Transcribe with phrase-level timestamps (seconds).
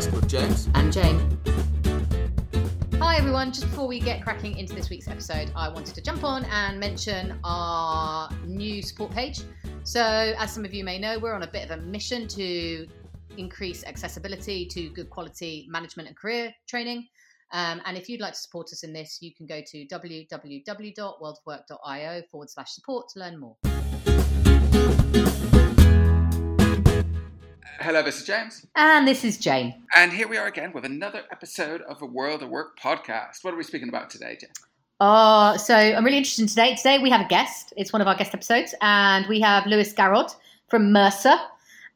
[0.00, 1.38] podcast with James and Jane.
[2.98, 6.24] Hi everyone, just before we get cracking into this week's episode, I wanted to jump
[6.24, 9.42] on and mention our new support page.
[9.84, 12.86] So, as some of you may know, we're on a bit of a mission to
[13.36, 17.08] increase accessibility to good quality management and career training.
[17.52, 22.22] Um, and if you'd like to support us in this, you can go to www.worldofwork.io
[22.30, 23.56] forward slash support to learn more.
[27.82, 28.66] Hello, this is James.
[28.76, 29.74] And this is Jane.
[29.96, 33.42] And here we are again with another episode of the World of Work podcast.
[33.42, 34.50] What are we speaking about today, Jane?
[35.00, 36.74] Oh, so I'm really interested in today.
[36.74, 37.72] Today we have a guest.
[37.78, 40.30] It's one of our guest episodes, and we have Lewis Garrad
[40.68, 41.36] from Mercer,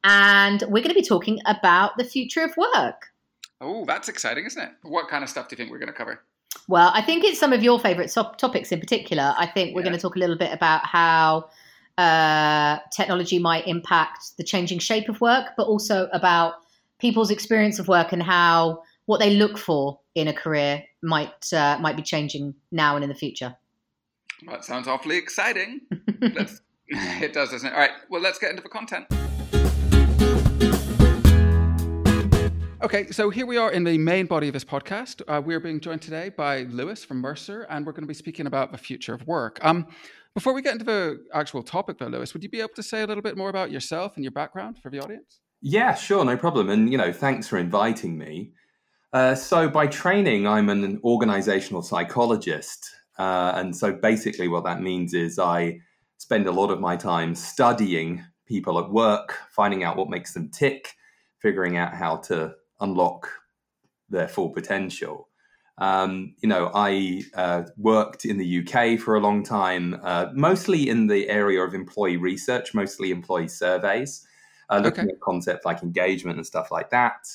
[0.05, 3.12] and we're going to be talking about the future of work.
[3.61, 4.70] Oh, that's exciting, isn't it?
[4.84, 6.23] What kind of stuff do you think we're going to cover?
[6.66, 9.34] Well, I think it's some of your favourite topics in particular.
[9.37, 9.89] I think we're yeah.
[9.89, 11.51] going to talk a little bit about how
[11.98, 16.55] uh, technology might impact the changing shape of work, but also about
[16.98, 21.78] people's experience of work and how what they look for in a career might uh,
[21.81, 23.55] might be changing now and in the future.
[24.47, 25.81] Well, that sounds awfully exciting.
[26.89, 27.72] it does, doesn't it?
[27.72, 27.91] All right.
[28.11, 29.06] Well, let's get into the content.
[32.84, 35.22] Okay, so here we are in the main body of this podcast.
[35.27, 38.47] Uh, we're being joined today by Lewis from Mercer, and we're going to be speaking
[38.47, 39.59] about the future of work.
[39.65, 39.87] Um,
[40.35, 43.03] before we get into the actual topic, though, Lewis, would you be able to say
[43.03, 45.41] a little bit more about yourself and your background for the audience?
[45.63, 46.69] Yeah, sure, no problem.
[46.69, 48.53] And you know, thanks for inviting me.
[49.12, 55.15] Uh, so, by training, I'm an organizational psychologist, uh, and so basically, what that means
[55.15, 55.79] is I
[56.19, 60.51] spend a lot of my time studying people at work, finding out what makes them
[60.51, 60.95] tick,
[61.39, 63.29] figuring out how to unlock
[64.09, 65.29] their full potential.
[65.78, 70.89] Um, you know, I uh, worked in the UK for a long time, uh, mostly
[70.89, 74.27] in the area of employee research, mostly employee surveys,
[74.70, 75.14] uh, looking okay.
[75.14, 77.27] at concepts like engagement and stuff like that.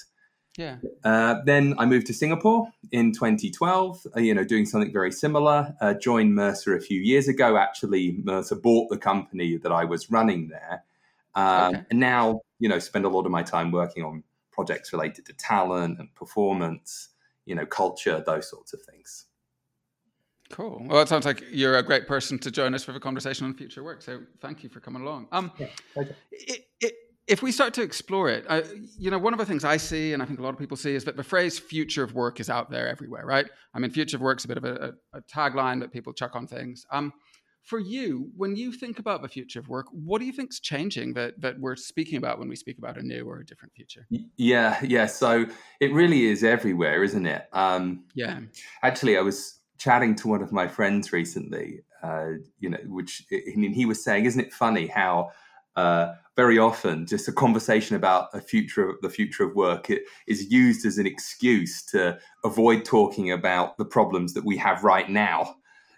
[0.57, 0.77] Yeah.
[1.03, 4.07] Uh, then I moved to Singapore in 2012.
[4.15, 5.73] Uh, you know, doing something very similar.
[5.81, 7.57] Uh, joined Mercer a few years ago.
[7.57, 10.83] Actually, Mercer bought the company that I was running there,
[11.35, 11.85] um, okay.
[11.91, 15.33] and now you know spend a lot of my time working on projects related to
[15.33, 17.09] talent and performance
[17.49, 19.25] you know, culture, those sorts of things.
[20.51, 20.83] Cool.
[20.87, 23.55] Well, it sounds like you're a great person to join us for the conversation on
[23.55, 24.01] future work.
[24.01, 25.27] So thank you for coming along.
[25.31, 25.67] Um, yeah,
[26.31, 26.93] it, it,
[27.27, 28.63] if we start to explore it, I,
[28.97, 30.77] you know, one of the things I see, and I think a lot of people
[30.77, 33.47] see, is that the phrase "future of work" is out there everywhere, right?
[33.73, 36.13] I mean, "future of work" is a bit of a, a, a tagline that people
[36.13, 36.85] chuck on things.
[36.91, 37.13] Um,
[37.63, 40.59] for you, when you think about the future of work, what do you think is
[40.59, 43.73] changing that that we're speaking about when we speak about a new or a different
[43.73, 44.07] future?
[44.37, 45.05] Yeah, yeah.
[45.05, 45.45] So
[45.79, 47.47] it really is everywhere, isn't it?
[47.53, 48.39] Um, yeah.
[48.81, 51.81] Actually, I was chatting to one of my friends recently.
[52.01, 55.31] Uh, you know, which I mean, he was saying, isn't it funny how
[55.75, 60.51] uh, very often just a conversation about a future the future of work it is
[60.51, 65.55] used as an excuse to avoid talking about the problems that we have right now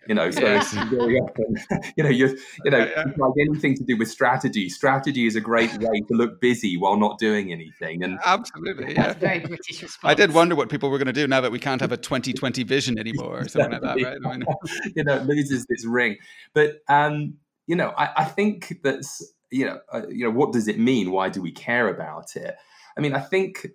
[0.07, 0.89] you know, so yeah.
[0.89, 1.55] very often,
[1.95, 3.13] you know, you you know, yeah, yeah.
[3.17, 4.67] like anything to do with strategy.
[4.69, 8.03] Strategy is a great way to look busy while not doing anything.
[8.03, 9.13] And absolutely, yeah.
[9.13, 10.11] very British response.
[10.11, 11.97] I did wonder what people were going to do now that we can't have a
[11.97, 14.17] 2020 vision anymore or something like that, right?
[14.25, 14.45] I mean,
[14.95, 16.17] you know, it loses this ring.
[16.53, 17.35] But um,
[17.67, 21.11] you know, I, I think that's you know, uh, you know, what does it mean?
[21.11, 22.55] Why do we care about it?
[22.97, 23.67] I mean, I think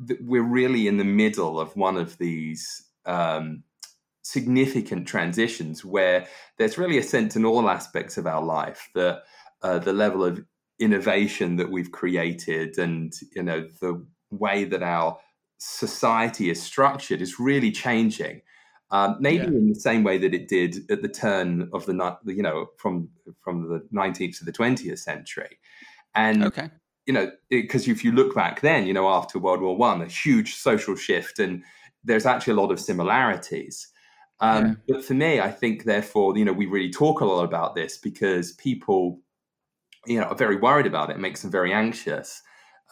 [0.00, 2.82] that we're really in the middle of one of these.
[3.06, 3.62] Um,
[4.28, 6.26] significant transitions where
[6.58, 9.22] there's really a sense in all aspects of our life that
[9.62, 10.44] uh, the level of
[10.78, 15.18] innovation that we've created and you know the way that our
[15.56, 18.42] society is structured is really changing.
[18.90, 19.58] Um, maybe yeah.
[19.58, 23.08] in the same way that it did at the turn of the you know from
[23.40, 25.58] from the 19th to the 20th century.
[26.14, 26.70] And okay.
[27.06, 30.06] you know because if you look back then you know after world war one a
[30.06, 31.62] huge social shift and
[32.04, 33.88] there's actually a lot of similarities
[34.40, 34.94] um, yeah.
[34.94, 37.98] But for me, I think, therefore, you know, we really talk a lot about this
[37.98, 39.20] because people,
[40.06, 41.16] you know, are very worried about it.
[41.16, 42.42] It makes them very anxious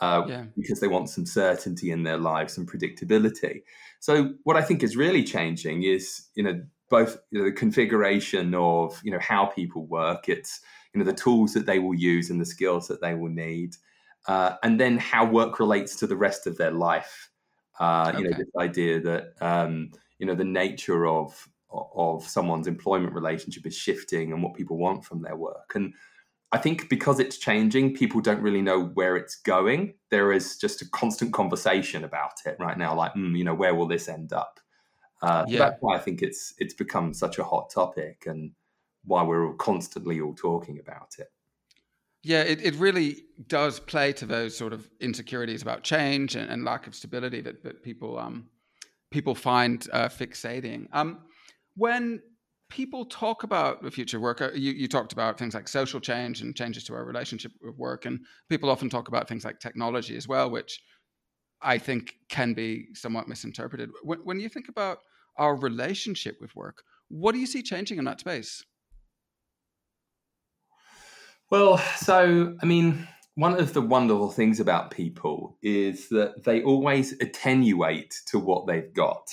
[0.01, 0.45] uh, yeah.
[0.57, 3.63] because they want some certainty in their lives and predictability.
[4.01, 6.61] So, what I think is really changing is, you know,
[6.91, 10.29] both you know, the configuration of, you know, how people work.
[10.29, 10.61] It's,
[10.93, 13.77] you know, the tools that they will use and the skills that they will need,
[14.27, 17.31] uh, and then how work relates to the rest of their life.
[17.79, 18.19] Uh, okay.
[18.19, 19.35] You know, this idea that.
[19.41, 24.79] Um, you know the nature of of someone's employment relationship is shifting and what people
[24.79, 25.73] want from their work.
[25.75, 25.93] And
[26.53, 29.95] i think because it's changing people don't really know where it's going.
[30.11, 33.75] There is just a constant conversation about it right now like mm, you know where
[33.75, 34.61] will this end up?
[35.23, 35.59] Uh, yeah.
[35.59, 38.53] that's why i think it's it's become such a hot topic and
[39.07, 41.29] why we're all constantly all talking about it.
[42.23, 46.65] Yeah, it, it really does play to those sort of insecurities about change and, and
[46.65, 48.49] lack of stability that, that people um,
[49.17, 50.87] people find uh, fixating.
[50.93, 51.21] Um,
[51.75, 52.21] when
[52.69, 56.43] people talk about the future work, uh, you, you talked about things like social change
[56.43, 58.21] and changes to our relationship with work, and
[58.51, 60.79] people often talk about things like technology as well, which
[61.63, 63.89] I think can be somewhat misinterpreted.
[64.03, 64.99] When, when you think about
[65.39, 68.63] our relationship with work, what do you see changing in that space?
[71.51, 77.13] Well, so I mean, one of the wonderful things about people is that they always
[77.21, 79.31] attenuate to what they've got.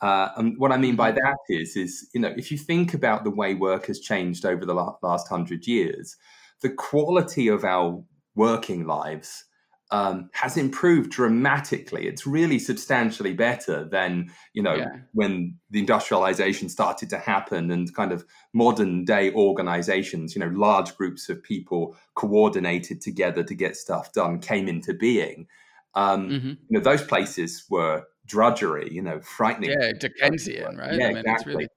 [0.00, 1.18] Uh, and what I mean by mm-hmm.
[1.22, 4.66] that is, is you know, if you think about the way work has changed over
[4.66, 6.16] the last hundred years,
[6.60, 8.02] the quality of our
[8.34, 9.44] working lives
[9.92, 12.06] um, has improved dramatically.
[12.06, 14.88] It's really substantially better than you know yeah.
[15.12, 20.96] when the industrialization started to happen and kind of modern day organizations, you know, large
[20.96, 25.46] groups of people coordinated together to get stuff done came into being.
[25.94, 26.48] Um, mm-hmm.
[26.48, 28.92] You know, those places were drudgery.
[28.92, 29.70] You know, frightening.
[29.70, 30.94] Yeah, Dickensian, right?
[30.94, 31.54] Yeah, I mean, exactly.
[31.54, 31.68] Really...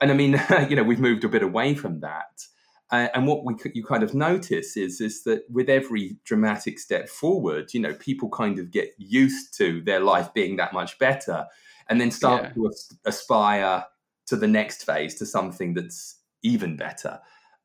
[0.00, 2.44] And I mean, you know, we've moved a bit away from that.
[2.92, 7.08] Uh, and what we you kind of notice is is that with every dramatic step
[7.08, 11.46] forward, you know, people kind of get used to their life being that much better,
[11.88, 12.50] and then start yeah.
[12.50, 12.70] to
[13.06, 13.86] aspire
[14.26, 17.18] to the next phase to something that's even better.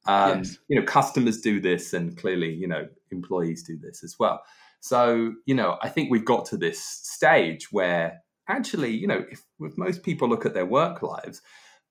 [0.06, 0.58] Um, yes.
[0.70, 4.42] You know, customers do this, and clearly, you know, employees do this as well.
[4.80, 9.44] So, you know, I think we've got to this stage where actually, you know, if,
[9.60, 11.42] if most people look at their work lives,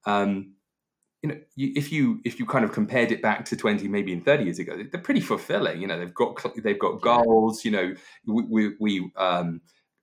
[0.07, 0.55] um,
[1.23, 4.13] you know, you, if you if you kind of compared it back to twenty, maybe
[4.13, 5.81] in thirty years ago, they're pretty fulfilling.
[5.81, 7.65] You know, they've got they've got goals.
[7.65, 7.95] You know,
[8.27, 9.61] we, we, we um,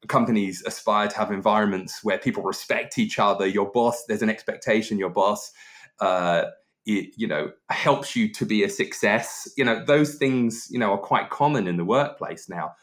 [0.08, 3.46] companies aspire to have environments where people respect each other.
[3.48, 4.98] Your boss, there's an expectation.
[4.98, 5.52] Your boss,
[6.00, 6.46] uh,
[6.86, 9.48] it, you know, helps you to be a success.
[9.56, 12.74] You know, those things, you know, are quite common in the workplace now.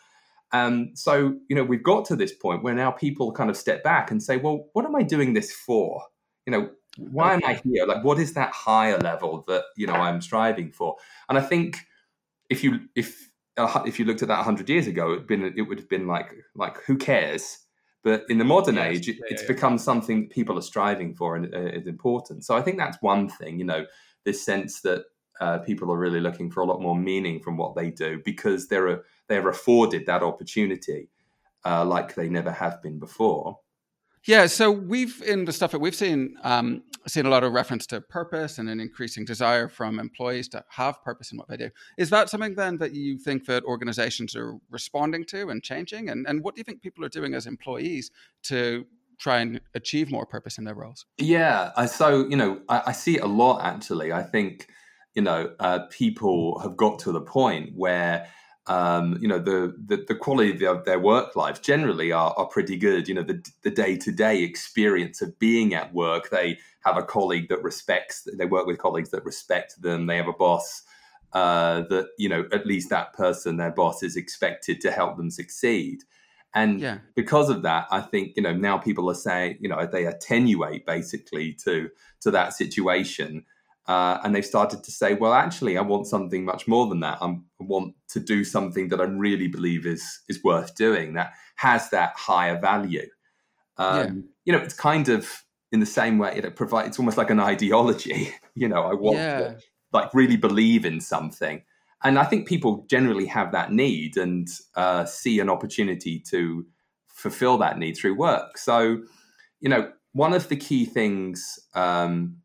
[0.52, 3.84] Um, so, you know, we've got to this point where now people kind of step
[3.84, 6.02] back and say, well, what am I doing this for?
[6.46, 7.86] You know, why am I here?
[7.86, 10.96] Like, what is that higher level that you know I'm striving for?
[11.28, 11.78] And I think
[12.48, 15.62] if you if uh, if you looked at that 100 years ago, it'd been it
[15.62, 17.58] would have been like like who cares?
[18.02, 19.48] But in the modern yes, age, yeah, it's yeah.
[19.48, 22.44] become something people are striving for and uh, is important.
[22.44, 23.58] So I think that's one thing.
[23.58, 23.86] You know,
[24.24, 25.04] this sense that
[25.40, 28.68] uh, people are really looking for a lot more meaning from what they do because
[28.68, 31.08] they're they're afforded that opportunity
[31.64, 33.58] uh, like they never have been before.
[34.26, 37.86] Yeah, so we've in the stuff that we've seen um, seen a lot of reference
[37.86, 41.70] to purpose and an increasing desire from employees to have purpose in what they do.
[41.96, 46.10] Is that something then that you think that organizations are responding to and changing?
[46.10, 48.10] And and what do you think people are doing as employees
[48.44, 48.84] to
[49.18, 51.06] try and achieve more purpose in their roles?
[51.18, 54.12] Yeah, I, so you know, I, I see it a lot actually.
[54.12, 54.68] I think
[55.14, 58.28] you know uh, people have got to the point where
[58.70, 62.76] um, you know the, the, the quality of their work life generally are, are pretty
[62.76, 63.08] good.
[63.08, 66.30] You know the the day to day experience of being at work.
[66.30, 68.28] They have a colleague that respects.
[68.32, 70.06] They work with colleagues that respect them.
[70.06, 70.82] They have a boss
[71.32, 75.32] uh, that you know at least that person, their boss, is expected to help them
[75.32, 76.04] succeed.
[76.54, 76.98] And yeah.
[77.16, 80.86] because of that, I think you know now people are saying you know they attenuate
[80.86, 81.90] basically to
[82.20, 83.44] to that situation
[83.86, 87.18] uh, and they've started to say, well, actually, I want something much more than that.
[87.20, 91.32] I'm, i want to do something that I really believe is is worth doing that
[91.56, 93.08] has that higher value.
[93.78, 94.10] Um, yeah.
[94.44, 96.88] You know, it's kind of in the same way it provides.
[96.88, 98.34] It's almost like an ideology.
[98.54, 99.38] you know, I want yeah.
[99.38, 99.58] to
[99.92, 101.62] like really believe in something,
[102.04, 104.46] and I think people generally have that need and
[104.76, 106.66] uh, see an opportunity to
[107.08, 108.56] fulfill that need through work.
[108.56, 109.02] So,
[109.60, 111.58] you know, one of the key things.
[111.74, 112.39] Um,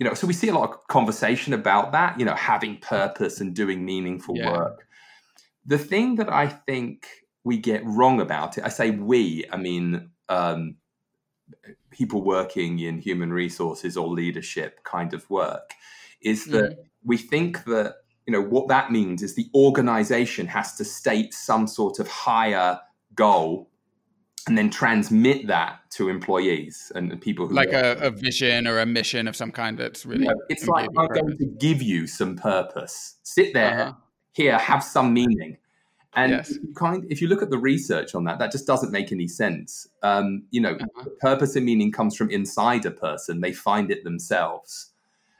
[0.00, 3.40] you know, so we see a lot of conversation about that, you know, having purpose
[3.40, 4.50] and doing meaningful yeah.
[4.50, 4.86] work.
[5.66, 7.06] The thing that I think
[7.44, 10.76] we get wrong about it, I say we, I mean, um,
[11.90, 15.74] people working in human resources or leadership kind of work,
[16.22, 16.84] is that mm.
[17.04, 21.66] we think that, you know, what that means is the organization has to state some
[21.66, 22.80] sort of higher
[23.14, 23.69] goal
[24.46, 28.86] and then transmit that to employees and people who like a, a, vision or a
[28.86, 32.36] mission of some kind that's really yeah, it's like i'm going to give you some
[32.36, 33.92] purpose sit there uh-huh.
[34.32, 35.56] here have some meaning
[36.14, 36.50] and yes.
[36.50, 39.12] if, you kind, if you look at the research on that that just doesn't make
[39.12, 41.04] any sense um, you know uh-huh.
[41.20, 44.90] purpose and meaning comes from inside a person they find it themselves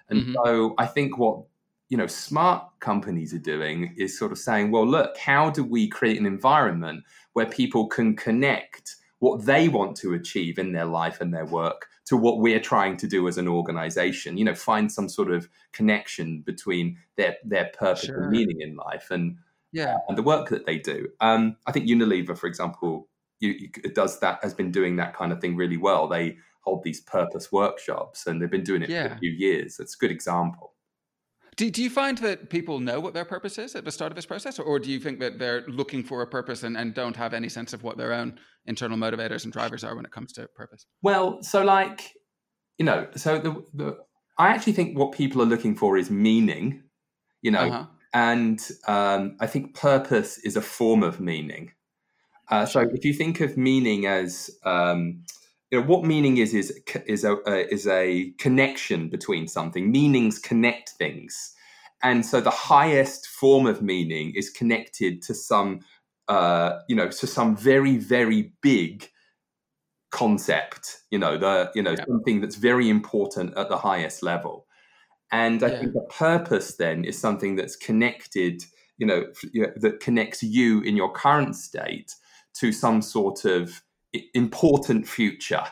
[0.09, 0.35] and mm-hmm.
[0.45, 1.42] so i think what
[1.88, 5.88] you know smart companies are doing is sort of saying well look how do we
[5.88, 11.20] create an environment where people can connect what they want to achieve in their life
[11.20, 14.90] and their work to what we're trying to do as an organization you know find
[14.90, 18.22] some sort of connection between their their purpose sure.
[18.22, 19.37] and meaning in life and
[19.72, 19.99] yeah.
[20.08, 21.06] and the work that they do.
[21.20, 23.08] Um, i think unilever for example
[23.40, 26.06] you, you, does that has been doing that kind of thing really well.
[26.06, 29.08] They hold these purpose workshops and they've been doing it yeah.
[29.08, 29.80] for a few years.
[29.80, 30.75] It's a good example
[31.60, 34.16] do, do you find that people know what their purpose is at the start of
[34.16, 37.16] this process, or do you think that they're looking for a purpose and, and don't
[37.16, 40.32] have any sense of what their own internal motivators and drivers are when it comes
[40.32, 40.86] to purpose?
[41.02, 42.14] Well, so like,
[42.78, 43.98] you know, so the, the
[44.38, 46.82] I actually think what people are looking for is meaning,
[47.42, 47.86] you know, uh-huh.
[48.14, 51.72] and um, I think purpose is a form of meaning.
[52.50, 55.24] Uh, so if you think of meaning as um,
[55.70, 60.38] you know what meaning is is is a uh, is a connection between something meanings
[60.38, 61.54] connect things
[62.02, 65.80] and so the highest form of meaning is connected to some
[66.28, 69.08] uh, you know to some very very big
[70.10, 72.04] concept you know the you know yeah.
[72.06, 74.66] something that's very important at the highest level
[75.30, 75.78] and i yeah.
[75.78, 78.64] think the purpose then is something that's connected
[78.98, 79.24] you know
[79.76, 82.16] that connects you in your current state
[82.52, 83.82] to some sort of
[84.34, 85.64] important future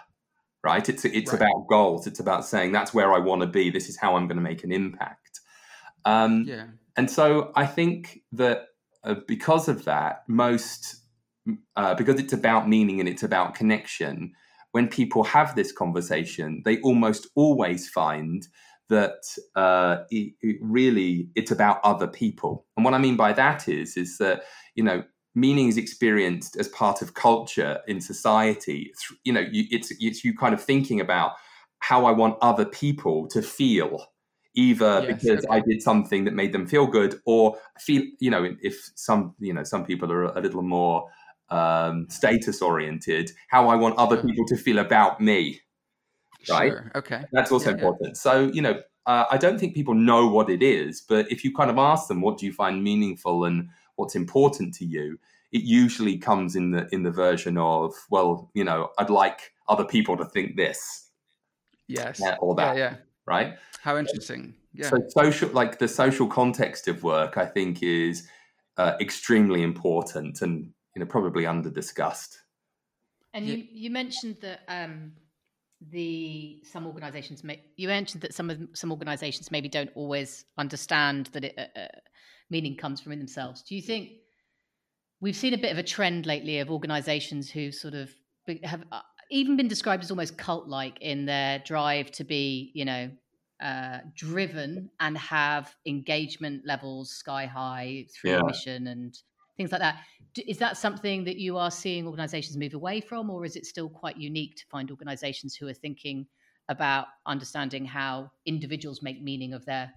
[0.64, 0.88] right?
[0.88, 1.40] It's it's right.
[1.40, 2.06] about goals.
[2.06, 3.70] It's about saying that's where i want to be.
[3.70, 5.40] This is how i'm going to make an impact.
[6.04, 6.66] Um, yeah.
[6.96, 8.68] and so i think that
[9.04, 10.96] uh, because of that most
[11.76, 14.32] uh, because it's about meaning and it's about connection
[14.72, 18.46] when people have this conversation they almost always find
[18.88, 19.22] that
[19.54, 22.64] uh, it, it really it's about other people.
[22.76, 25.02] And what i mean by that is is that you know
[25.38, 28.92] meaning is experienced as part of culture in society
[29.24, 31.32] you know you, it's it's you kind of thinking about
[31.80, 34.06] how i want other people to feel
[34.54, 35.56] either yes, because okay.
[35.56, 39.52] i did something that made them feel good or feel you know if some you
[39.52, 41.08] know some people are a little more
[41.50, 44.28] um, status oriented how i want other mm-hmm.
[44.28, 45.60] people to feel about me
[46.50, 46.92] right sure.
[46.94, 48.14] okay that's also yeah, important yeah.
[48.14, 51.54] so you know uh, i don't think people know what it is but if you
[51.54, 53.68] kind of ask them what do you find meaningful and
[53.98, 55.18] what's important to you
[55.52, 59.84] it usually comes in the in the version of well you know i'd like other
[59.84, 61.10] people to think this.
[61.86, 62.20] Yes.
[62.40, 62.96] Or that yeah, yeah.
[63.26, 63.54] right?
[63.80, 64.54] How interesting.
[64.74, 64.90] Yeah.
[64.90, 68.28] So social like the social context of work i think is
[68.76, 72.38] uh, extremely important and you know probably under discussed
[73.34, 75.12] and you you mentioned that um
[75.90, 81.26] the some organizations may you mentioned that some of some organizations maybe don't always understand
[81.32, 81.88] that it uh, uh
[82.50, 83.62] meaning comes from in themselves.
[83.62, 84.10] Do you think
[85.20, 88.10] we've seen a bit of a trend lately of organizations who sort of
[88.64, 89.00] have uh,
[89.30, 93.10] even been described as almost cult like in their drive to be, you know,
[93.60, 98.42] uh, driven and have engagement levels sky high through yeah.
[98.42, 99.18] mission and
[99.56, 99.96] things like that.
[100.46, 103.88] Is that something that you are seeing organizations move away from, or is it still
[103.88, 106.26] quite unique to find organizations who are thinking
[106.68, 109.90] about understanding how individuals make meaning of their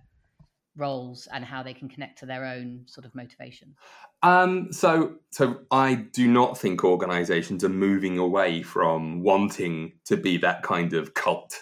[0.78, 3.75] roles and how they can connect to their own sort of motivation?
[4.24, 10.38] Um, so, so I do not think organisations are moving away from wanting to be
[10.38, 11.62] that kind of cult.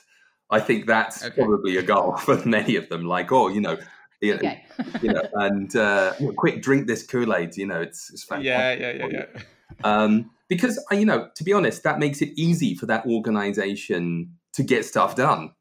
[0.52, 1.36] I think that's okay.
[1.36, 3.06] probably a goal for many of them.
[3.06, 3.78] Like, oh, you know,
[4.22, 4.66] you know, okay.
[5.02, 7.56] you know and uh, quick drink this Kool Aid.
[7.58, 8.82] You know, it's, it's fantastic.
[8.82, 9.42] Yeah, yeah, yeah, yeah.
[9.84, 14.36] Um, because uh, you know, to be honest, that makes it easy for that organisation
[14.54, 15.52] to get stuff done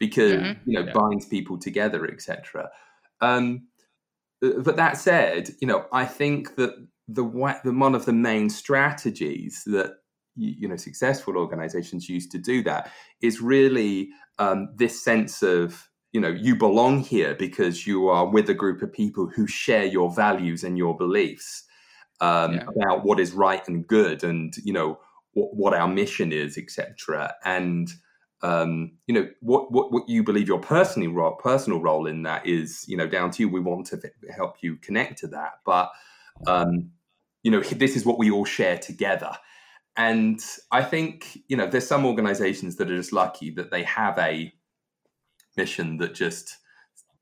[0.00, 0.70] because mm-hmm.
[0.70, 0.92] you know yeah.
[0.92, 2.70] binds people together, etc.
[3.20, 3.68] Um,
[4.44, 6.74] uh, but that said, you know, I think that
[7.06, 7.22] the,
[7.62, 9.92] the one of the main strategies that
[10.34, 12.90] you know successful organizations use to do that
[13.20, 18.48] is really um, this sense of you know you belong here because you are with
[18.48, 21.64] a group of people who share your values and your beliefs
[22.20, 22.64] um, yeah.
[22.74, 24.98] about what is right and good and you know
[25.32, 27.92] what, what our mission is etc and
[28.42, 32.46] um, you know what, what what you believe your personally role, personal role in that
[32.46, 33.48] is you know down to you.
[33.48, 34.00] We want to
[34.34, 35.90] help you connect to that, but
[36.46, 36.90] um,
[37.42, 39.32] you know this is what we all share together.
[39.96, 44.18] And I think you know there's some organisations that are just lucky that they have
[44.18, 44.52] a
[45.56, 46.56] mission that just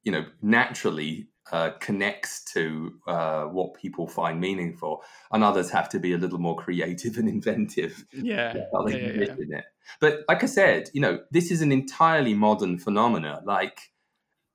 [0.05, 5.03] you know naturally uh, connects to uh, what people find meaningful,
[5.33, 8.05] and others have to be a little more creative and inventive.
[8.13, 9.61] Yeah, yeah, yeah, yeah.
[10.01, 13.41] But like I said, you know, this is an entirely modern phenomena.
[13.45, 13.81] Like,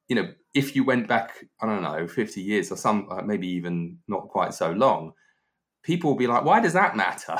[0.08, 3.48] you know, if you went back, I don't know, fifty years or some, uh, maybe
[3.48, 5.14] even not quite so long,
[5.84, 7.38] people will be like, "Why does that matter?"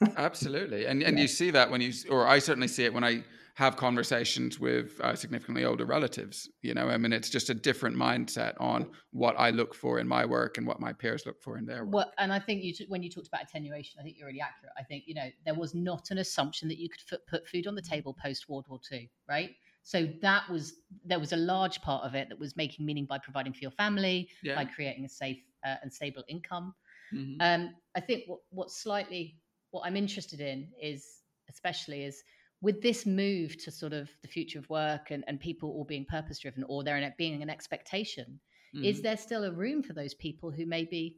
[0.16, 3.22] Absolutely, and and you see that when you, or I certainly see it when I
[3.56, 6.46] have conversations with uh, significantly older relatives.
[6.60, 10.06] You know, I mean, it's just a different mindset on what I look for in
[10.06, 11.94] my work and what my peers look for in their work.
[11.94, 14.74] Well, and I think you when you talked about attenuation, I think you're really accurate.
[14.78, 17.74] I think you know there was not an assumption that you could put food on
[17.74, 19.52] the table post World War II, right?
[19.84, 20.74] So that was
[21.06, 23.70] there was a large part of it that was making meaning by providing for your
[23.70, 24.54] family, yeah.
[24.54, 26.74] by creating a safe uh, and stable income.
[27.14, 27.40] Mm-hmm.
[27.40, 29.38] Um, I think what what slightly
[29.70, 32.22] what I'm interested in is especially is
[32.62, 36.04] with this move to sort of the future of work and, and people all being
[36.04, 38.40] purpose driven or there being an expectation,
[38.74, 38.84] mm-hmm.
[38.84, 41.16] is there still a room for those people who maybe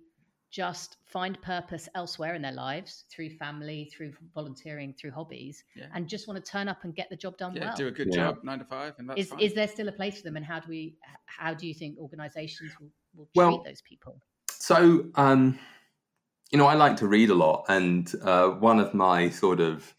[0.51, 5.87] just find purpose elsewhere in their lives through family, through volunteering, through hobbies, yeah.
[5.95, 7.77] and just want to turn up and get the job done yeah, well.
[7.77, 8.29] Do a good yeah.
[8.29, 9.41] job, nine to five, and that's is, fine.
[9.41, 10.97] is there still a place for them, and how do we?
[11.27, 14.21] How do you think organisations will, will well, treat those people?
[14.51, 15.59] So, um,
[16.51, 19.95] you know, I like to read a lot, and uh, one of my sort of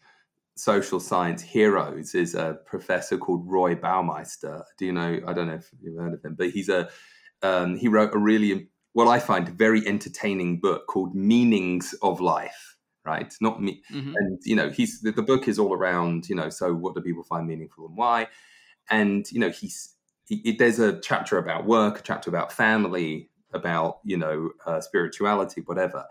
[0.56, 4.62] social science heroes is a professor called Roy Baumeister.
[4.78, 5.20] Do you know?
[5.26, 6.88] I don't know if you've heard of him, but he's a
[7.42, 12.76] um, he wrote a really what I find very entertaining book called Meanings of Life.
[13.02, 14.12] Right, not me, mm-hmm.
[14.14, 16.28] and you know, he's the, the, book is all around.
[16.28, 18.28] You know, so what do people find meaningful and why?
[18.90, 19.94] And you know, he's
[20.26, 25.62] he, there's a chapter about work, a chapter about family, about you know, uh, spirituality,
[25.62, 26.04] whatever,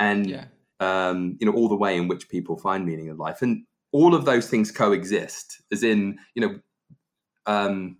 [0.00, 0.46] and yeah.
[0.80, 3.64] um, you know, all the way in which people find meaning in life, and
[3.94, 5.62] all of those things coexist.
[5.72, 6.58] As in, you know,
[7.46, 7.96] um,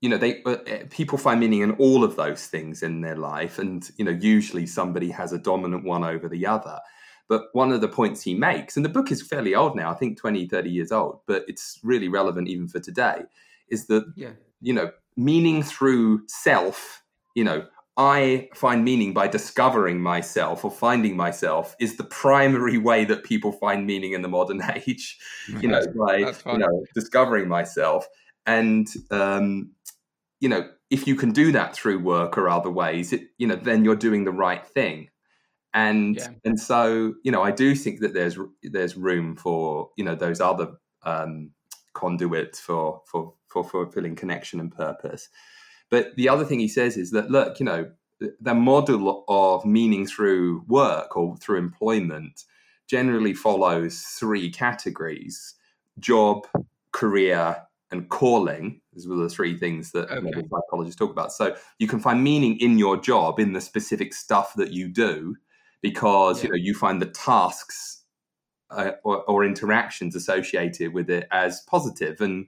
[0.00, 0.56] you know they uh,
[0.88, 4.66] people find meaning in all of those things in their life and you know usually
[4.66, 6.80] somebody has a dominant one over the other
[7.28, 9.94] but one of the points he makes and the book is fairly old now i
[9.94, 13.20] think 20 30 years old but it's really relevant even for today
[13.68, 14.32] is that yeah.
[14.62, 17.02] you know meaning through self
[17.34, 17.66] you know
[18.00, 23.52] i find meaning by discovering myself or finding myself is the primary way that people
[23.52, 25.18] find meaning in the modern age
[25.60, 28.06] you know by you know discovering myself
[28.46, 29.70] and um,
[30.40, 33.56] you know, if you can do that through work or other ways, it, you know,
[33.56, 35.08] then you're doing the right thing.
[35.72, 36.28] And yeah.
[36.44, 40.40] and so, you know, I do think that there's there's room for you know those
[40.40, 40.72] other
[41.04, 41.52] um,
[41.94, 45.28] conduits for for for fulfilling connection and purpose.
[45.90, 47.90] But the other thing he says is that look, you know,
[48.40, 52.44] the model of meaning through work or through employment
[52.88, 55.54] generally follows three categories:
[55.98, 56.46] job,
[56.92, 57.56] career,
[57.90, 58.80] and calling.
[58.92, 60.42] These were the three things that okay.
[60.50, 61.32] psychologists talk about.
[61.32, 65.36] So you can find meaning in your job, in the specific stuff that you do,
[65.82, 66.44] because yeah.
[66.44, 68.02] you know you find the tasks
[68.70, 72.46] uh, or, or, interactions associated with it as positive, and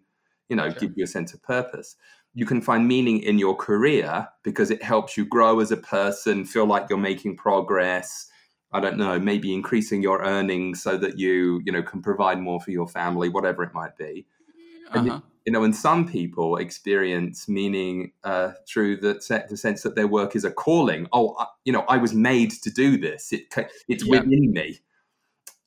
[0.48, 0.78] you know sure.
[0.78, 1.96] give you a sense of purpose.
[2.34, 6.44] You can find meaning in your career because it helps you grow as a person,
[6.44, 8.28] feel like you're making progress.
[8.72, 12.58] I don't know, maybe increasing your earnings so that you, you know, can provide more
[12.58, 14.26] for your family, whatever it might be.
[14.94, 19.14] Uh-huh you know, and some people experience meaning uh, through the,
[19.48, 21.08] the sense that their work is a calling.
[21.12, 23.32] Oh, I, you know, I was made to do this.
[23.32, 23.52] It,
[23.88, 24.20] it's yeah.
[24.20, 24.78] within me.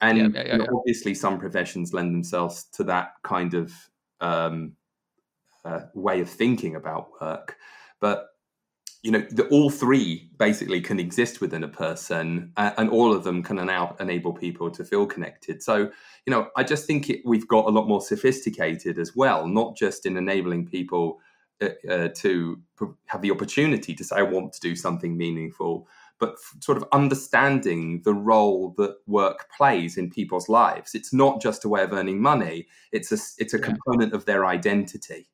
[0.01, 3.73] And yeah, yeah, you know, obviously, some professions lend themselves to that kind of
[4.21, 4.73] um,
[5.65, 7.57] uh, way of thinking about work.
[7.99, 8.27] But
[9.05, 13.23] you know, the, all three basically can exist within a person, uh, and all of
[13.23, 15.61] them can now enable people to feel connected.
[15.61, 15.91] So,
[16.25, 19.77] you know, I just think it, we've got a lot more sophisticated as well, not
[19.77, 21.19] just in enabling people
[21.61, 22.59] uh, uh, to
[23.05, 25.87] have the opportunity to say, I want to do something meaningful,
[26.19, 30.95] but sort of understanding the role that work plays in people's lives.
[30.95, 33.65] It's not just a way of earning money; it's a it's a yeah.
[33.65, 35.27] component of their identity.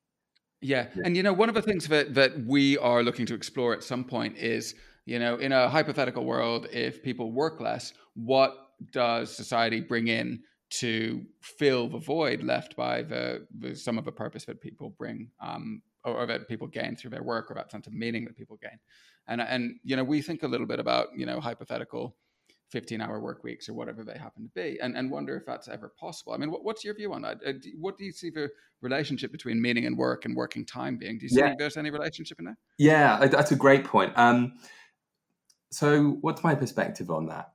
[0.61, 0.87] Yeah.
[0.95, 1.03] yeah.
[1.05, 3.83] And, you know, one of the things that, that we are looking to explore at
[3.83, 8.55] some point is, you know, in a hypothetical world, if people work less, what
[8.91, 14.11] does society bring in to fill the void left by the, the some of the
[14.11, 17.69] purpose that people bring um, or, or, that people gain through their work or that
[17.69, 18.79] sense of meaning that people gain?
[19.27, 22.15] And, and, you know, we think a little bit about, you know, hypothetical
[22.71, 25.67] 15 hour work weeks or whatever they happen to be and, and wonder if that's
[25.67, 26.33] ever possible.
[26.33, 27.39] I mean, what, what's your view on that?
[27.45, 28.49] Uh, what do you see the
[28.81, 31.17] relationship between meaning and work and working time being?
[31.17, 31.55] Do you see yeah.
[31.57, 32.55] there's any relationship in that?
[32.77, 34.13] Yeah, that's a great point.
[34.15, 34.53] Um,
[35.71, 37.51] so what's my perspective on that?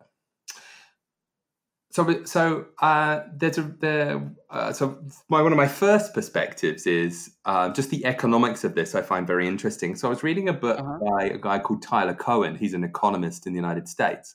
[1.97, 4.31] So, so uh, there's a there.
[4.51, 4.99] Uh, so,
[5.31, 8.95] my one of my first perspectives is uh, just the economics of this.
[8.95, 9.97] I find very interesting.
[9.97, 10.99] So, I was reading a book uh-huh.
[11.11, 12.55] by a guy called Tyler Cowen.
[12.55, 14.35] He's an economist in the United States,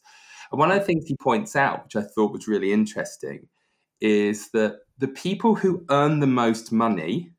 [0.52, 3.48] and one of the things he points out, which I thought was really interesting,
[4.02, 7.32] is that the people who earn the most money,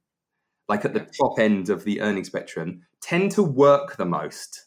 [0.69, 4.67] like at the top end of the earning spectrum, tend to work the most.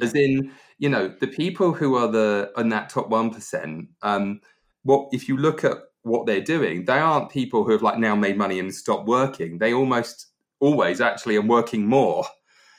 [0.00, 3.88] As in, you know, the people who are the in that top one percent.
[4.02, 4.40] Um,
[4.84, 8.14] what if you look at what they're doing, they aren't people who have like now
[8.14, 9.58] made money and stopped working.
[9.58, 10.26] They almost
[10.60, 12.24] always actually are working more.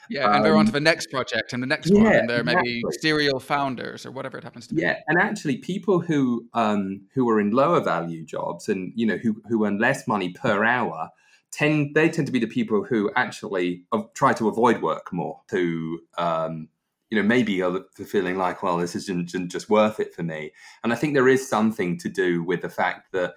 [0.09, 2.29] Yeah, and they're on to um, the next project and the next yeah, one, and
[2.29, 2.81] they're exactly.
[2.83, 4.81] maybe serial founders or whatever it happens to be.
[4.81, 9.17] Yeah, and actually, people who um, who are in lower value jobs and you know
[9.17, 11.09] who who earn less money per hour
[11.51, 13.83] tend they tend to be the people who actually
[14.15, 15.41] try to avoid work more.
[15.51, 16.69] Who um,
[17.09, 20.51] you know maybe are feeling like, well, this isn't just worth it for me.
[20.83, 23.35] And I think there is something to do with the fact that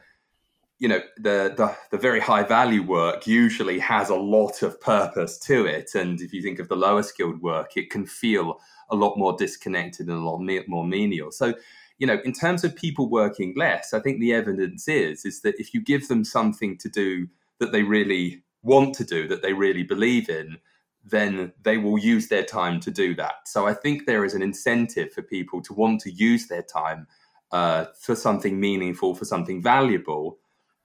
[0.82, 5.38] you know the, the, the very high value work usually has a lot of purpose
[5.38, 5.94] to it.
[5.94, 9.36] And if you think of the lower skilled work it can feel a lot more
[9.36, 11.30] disconnected and a lot more menial.
[11.30, 11.54] So
[11.98, 15.54] you know in terms of people working less i think the evidence is is that
[15.60, 17.28] if you give them something to do
[17.60, 20.58] that they really want to do that they really believe in
[21.04, 23.46] then they will use their time to do that.
[23.46, 27.06] So i think there is an incentive for people to want to use their time
[27.52, 30.38] uh, for something meaningful for something valuable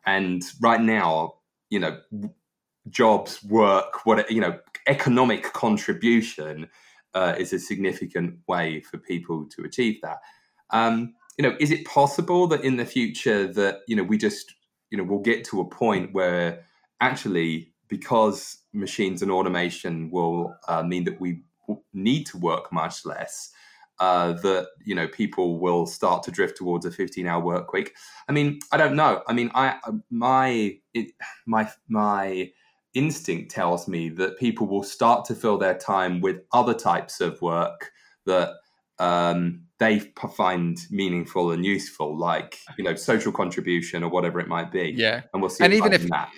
[0.07, 1.35] and right now,
[1.69, 1.99] you know,
[2.89, 6.69] jobs, work, what you know, economic contribution
[7.13, 10.19] uh, is a significant way for people to achieve that.
[10.71, 14.55] Um, you know, is it possible that in the future that you know we just
[14.89, 16.63] you know we'll get to a point where
[17.01, 21.41] actually because machines and automation will uh, mean that we
[21.93, 23.51] need to work much less
[23.99, 27.95] uh, that you know people will start to drift towards a 15 hour work week.
[28.27, 29.21] I mean i don't know.
[29.27, 29.77] I mean i
[30.09, 31.11] my it,
[31.45, 32.51] my my
[32.93, 37.41] instinct tells me that people will start to fill their time with other types of
[37.41, 37.91] work
[38.25, 38.53] that
[38.99, 39.99] um, they
[40.35, 44.93] find meaningful and useful like you know social contribution or whatever it might be.
[44.95, 45.21] Yeah.
[45.33, 46.31] And we'll see and even if that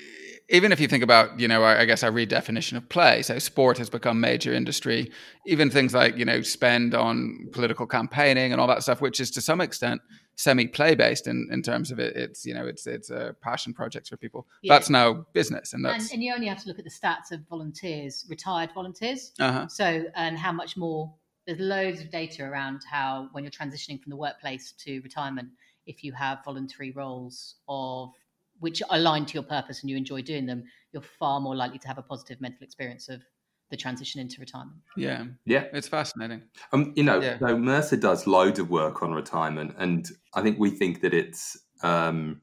[0.50, 3.78] even if you think about, you know, I guess our redefinition of play, so sport
[3.78, 5.12] has become major industry,
[5.46, 9.30] even things like, you know, spend on political campaigning and all that stuff, which is
[9.32, 10.02] to some extent
[10.36, 12.16] semi-play based in, in terms of it.
[12.16, 14.48] It's, you know, it's it's a passion projects for people.
[14.64, 14.74] Yeah.
[14.74, 15.74] That's now business.
[15.74, 18.72] And that's and, and, you only have to look at the stats of volunteers, retired
[18.74, 19.32] volunteers.
[19.40, 19.68] Uh-huh.
[19.68, 21.14] So and how much more
[21.46, 25.50] there's loads of data around how when you're transitioning from the workplace to retirement,
[25.86, 28.14] if you have voluntary roles of
[28.60, 31.88] which align to your purpose and you enjoy doing them, you're far more likely to
[31.88, 33.22] have a positive mental experience of
[33.70, 34.78] the transition into retirement.
[34.98, 36.44] Yeah, yeah, it's fascinating.
[36.74, 37.38] Um, you know, yeah.
[37.40, 41.58] so Mercer does loads of work on retirement, and I think we think that it's.
[41.84, 42.42] Um,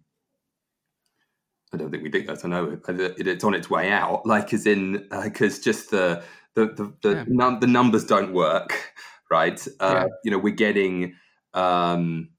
[1.73, 2.45] I don't think we think that.
[2.45, 4.25] I know it's on its way out.
[4.25, 6.23] Like, as in, because uh, just the
[6.55, 7.25] the the the, yeah.
[7.27, 8.95] num- the, numbers don't work,
[9.31, 9.67] right?
[9.81, 10.07] Uh, yeah.
[10.25, 11.15] You know, we're getting.
[11.55, 12.31] Um,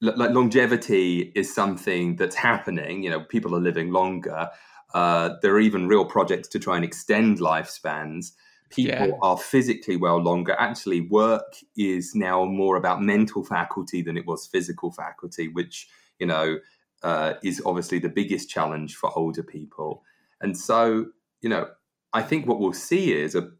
[0.00, 3.02] like longevity is something that's happening.
[3.02, 4.50] You know, people are living longer.
[4.94, 8.32] Uh, there are even real projects to try and extend lifespans.
[8.70, 9.12] People yeah.
[9.22, 10.54] are physically well longer.
[10.58, 16.26] Actually, work is now more about mental faculty than it was physical faculty, which you
[16.26, 16.58] know
[17.02, 20.02] uh, is obviously the biggest challenge for older people.
[20.40, 21.06] And so,
[21.40, 21.68] you know,
[22.12, 23.50] I think what we'll see is a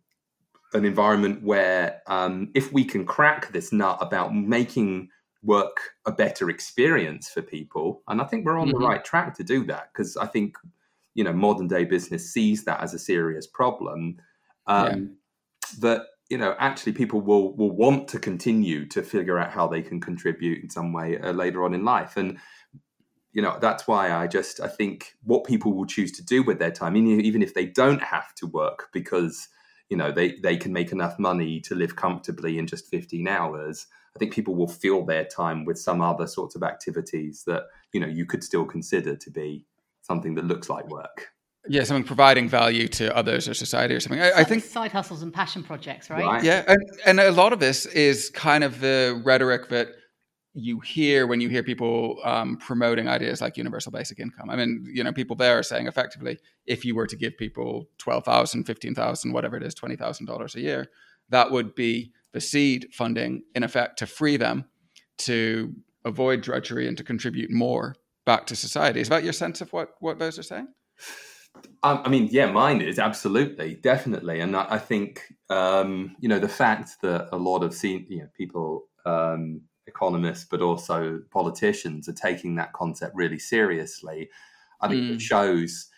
[0.75, 5.09] an environment where um, if we can crack this nut about making
[5.43, 8.03] work a better experience for people.
[8.09, 8.81] And I think we're on mm-hmm.
[8.81, 10.57] the right track to do that because I think,
[11.15, 14.17] you know, modern day business sees that as a serious problem.
[14.67, 15.75] Um, yeah.
[15.81, 19.83] That you know, actually, people will will want to continue to figure out how they
[19.83, 22.39] can contribute in some way uh, later on in life, and
[23.33, 26.59] you know that's why I just I think what people will choose to do with
[26.59, 29.49] their time, even if they don't have to work because
[29.89, 33.87] you know they they can make enough money to live comfortably in just 15 hours
[34.15, 38.01] I think people will fill their time with some other sorts of activities that you
[38.01, 39.65] know you could still consider to be
[40.03, 41.29] something that looks like work.
[41.69, 44.21] Yeah, something providing value to others or society or something.
[44.21, 46.25] I, I think side hustles and passion projects, right?
[46.25, 46.43] right.
[46.43, 49.89] Yeah, and, and a lot of this is kind of the rhetoric that
[50.55, 54.51] you hear when you hear people um, promoting ideas like universal basic income.
[54.51, 57.89] I mean, you know, people there are saying effectively, if you were to give people
[57.99, 60.87] 12,000, 15,000, whatever it is, $20,000 a year,
[61.29, 64.65] that would be the seed funding, in effect, to free them
[65.19, 69.01] to avoid drudgery and to contribute more back to society.
[69.01, 70.69] Is that your sense of what, what those are saying?
[71.83, 76.39] Um, I mean, yeah, mine is absolutely, definitely, and I, I think um, you know
[76.39, 82.09] the fact that a lot of seen, you know, people, um, economists, but also politicians,
[82.09, 84.29] are taking that concept really seriously.
[84.81, 85.15] I think mm.
[85.15, 85.89] it shows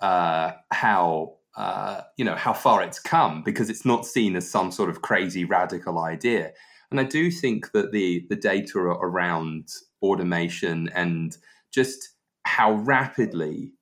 [0.00, 4.70] uh, how uh, you know how far it's come because it's not seen as some
[4.72, 6.52] sort of crazy radical idea.
[6.90, 9.68] And I do think that the the data around
[10.02, 11.36] automation and
[11.72, 12.10] just
[12.44, 13.72] how rapidly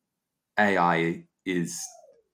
[0.58, 1.78] AI is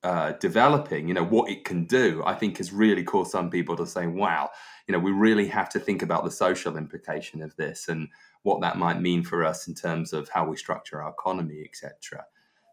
[0.05, 3.77] uh, developing, you know, what it can do, I think has really caused some people
[3.77, 4.51] to say, wow,
[4.87, 8.09] you know, we really have to think about the social implication of this and
[8.42, 12.24] what that might mean for us in terms of how we structure our economy, etc.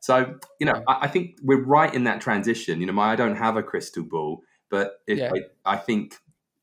[0.05, 2.79] So, you know, I, I, think we're right in that transition.
[2.79, 5.31] You know, my, I don't have a crystal ball, but yeah.
[5.65, 6.17] I, I, think,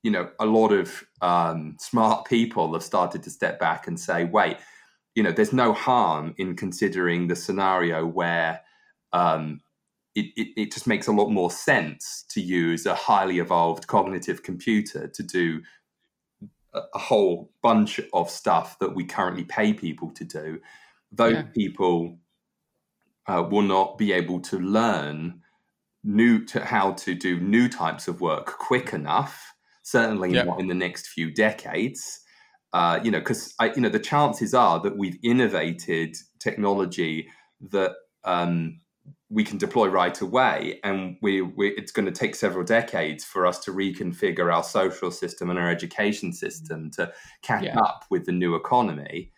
[0.05, 4.27] you know, a lot of um, smart people have started to step back and say,
[4.27, 4.59] wait,
[5.17, 8.61] you know, there's no harm in considering the scenario where
[9.13, 9.61] um,
[10.15, 14.45] it, it, it, just makes a lot more sense to use a highly evolved cognitive
[14.45, 15.63] computer to do
[16.75, 20.61] a, a whole bunch of stuff that we currently pay people to do.
[21.11, 21.43] Those yeah.
[21.57, 22.19] people
[23.27, 25.41] uh, will not be able to learn
[26.05, 29.55] new to how to do new types of work quick enough.
[29.83, 30.45] Certainly yeah.
[30.45, 32.21] not in the next few decades.
[32.73, 37.29] Uh, you know, because you know the chances are that we've innovated technology
[37.71, 37.93] that
[38.25, 38.81] um,
[39.29, 43.47] we can deploy right away, and we, we it's going to take several decades for
[43.47, 47.79] us to reconfigure our social system and our education system to catch yeah.
[47.79, 49.33] up with the new economy.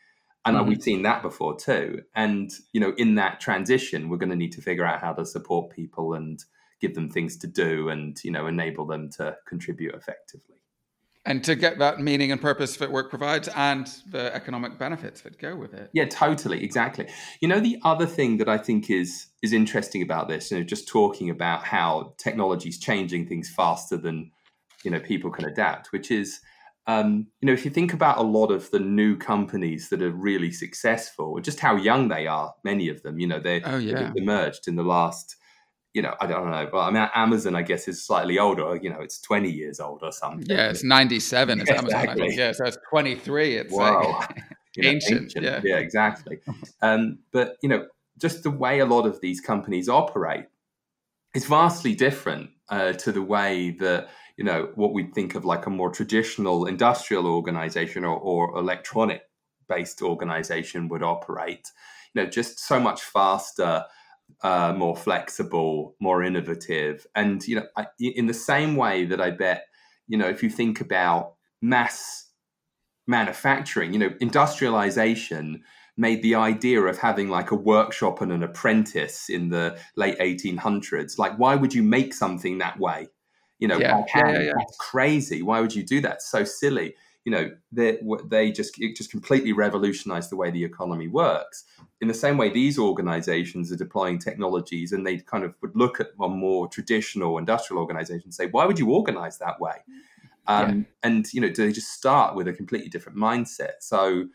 [0.46, 0.68] And mm-hmm.
[0.68, 2.02] we've seen that before too.
[2.14, 5.24] And you know, in that transition, we're going to need to figure out how to
[5.24, 6.42] support people and
[6.80, 10.54] give them things to do, and you know, enable them to contribute effectively
[11.26, 15.38] and to get that meaning and purpose that work provides and the economic benefits that
[15.38, 17.08] go with it yeah totally exactly
[17.40, 20.64] you know the other thing that i think is is interesting about this you know
[20.64, 24.30] just talking about how technology is changing things faster than
[24.84, 26.40] you know people can adapt which is
[26.86, 30.10] um, you know if you think about a lot of the new companies that are
[30.10, 34.12] really successful just how young they are many of them you know they, oh, yeah.
[34.16, 35.36] emerged in the last
[35.94, 36.68] you know, I don't know.
[36.72, 38.76] Well, I mean, Amazon, I guess, is slightly older.
[38.82, 40.44] You know, it's 20 years old or something.
[40.44, 41.60] Yeah, it's 97.
[41.60, 42.00] It's yeah, Amazon.
[42.00, 42.34] Exactly.
[42.36, 43.56] Yeah, so it's 23.
[43.58, 44.18] It's wow.
[44.28, 44.36] like
[44.76, 45.22] know, ancient.
[45.22, 45.44] ancient.
[45.44, 45.60] Yeah.
[45.62, 46.40] yeah, exactly.
[46.82, 47.86] Um, but, you know,
[48.18, 50.46] just the way a lot of these companies operate
[51.32, 55.66] is vastly different uh, to the way that, you know, what we think of like
[55.66, 59.22] a more traditional industrial organization or, or electronic
[59.68, 61.70] based organization would operate.
[62.12, 63.84] You know, just so much faster
[64.42, 67.06] uh, more flexible, more innovative.
[67.14, 69.66] And, you know, I, in the same way that I bet,
[70.06, 72.30] you know, if you think about mass
[73.06, 75.62] manufacturing, you know, industrialization
[75.96, 81.18] made the idea of having like a workshop and an apprentice in the late 1800s.
[81.18, 83.08] Like, why would you make something that way?
[83.58, 85.42] You know, yeah, yeah, yeah, that's crazy.
[85.42, 86.22] Why would you do that?
[86.22, 91.08] so silly you know they they just it just completely revolutionized the way the economy
[91.08, 91.64] works
[92.00, 96.00] in the same way these organizations are deploying technologies and they kind of would look
[96.00, 99.76] at a more traditional industrial organization and say why would you organize that way
[100.46, 100.84] um, yeah.
[101.02, 104.26] and you know do they just start with a completely different mindset so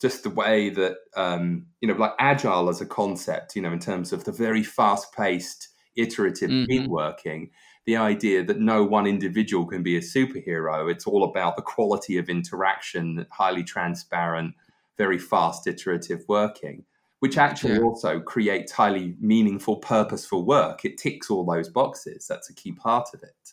[0.00, 3.78] just the way that um, you know like agile as a concept you know in
[3.78, 6.70] terms of the very fast paced iterative mm-hmm.
[6.70, 7.50] team working
[7.86, 10.90] the idea that no one individual can be a superhero.
[10.90, 14.54] It's all about the quality of interaction, highly transparent,
[14.98, 16.84] very fast iterative working,
[17.20, 17.82] which actually yeah.
[17.82, 20.84] also creates highly meaningful, purposeful work.
[20.84, 22.26] It ticks all those boxes.
[22.26, 23.52] That's a key part of it.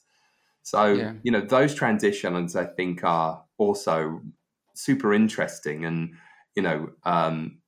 [0.64, 1.14] So, yeah.
[1.24, 4.22] you know, those transitions I think are also
[4.74, 6.16] super interesting and,
[6.56, 7.60] you know, um,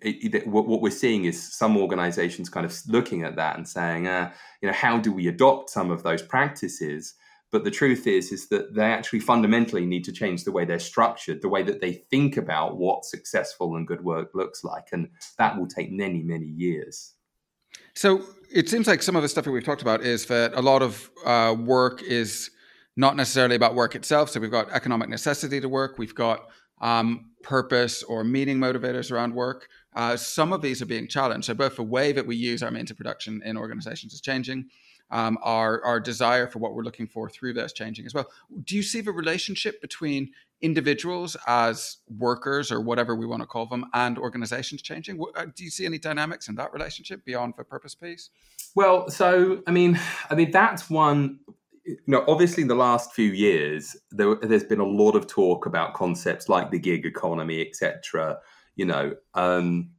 [0.00, 4.06] it, it, what, we're seeing is some organizations kind of looking at that and saying,
[4.06, 7.14] uh, you know, how do we adopt some of those practices?
[7.50, 10.78] But the truth is, is that they actually fundamentally need to change the way they're
[10.78, 15.08] structured, the way that they think about what successful and good work looks like, and
[15.36, 17.12] that will take many, many years.
[17.94, 20.62] So it seems like some of the stuff that we've talked about is that a
[20.62, 22.50] lot of uh, work is
[22.96, 24.30] not necessarily about work itself.
[24.30, 26.46] So we've got economic necessity to work, we've got
[26.80, 29.68] um, purpose or meaning motivators around work.
[29.94, 31.46] Uh, some of these are being challenged.
[31.46, 34.66] So both the way that we use our means of production in organizations is changing.
[35.10, 38.30] Um, our our desire for what we're looking for through that's changing as well.
[38.64, 40.30] Do you see the relationship between
[40.62, 45.22] individuals as workers or whatever we want to call them and organizations changing?
[45.36, 48.30] Uh, do you see any dynamics in that relationship beyond the purpose piece?
[48.74, 50.00] Well, so I mean,
[50.30, 51.40] I mean that's one
[51.84, 55.66] you know, obviously, in the last few years, there, has been a lot of talk
[55.66, 58.38] about concepts like the gig economy, etc.
[58.76, 59.90] You know, um,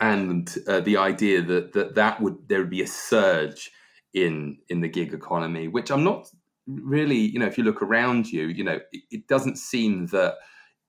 [0.00, 3.70] and uh, the idea that that that would there would be a surge
[4.14, 6.28] in in the gig economy, which I'm not
[6.66, 7.18] really.
[7.18, 10.36] You know, if you look around you, you know, it, it doesn't seem that